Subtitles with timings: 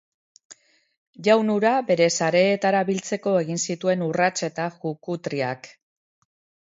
[1.27, 5.71] Jaun hura bere sareetara biltzeko egin zituen urrats eta jukutriak.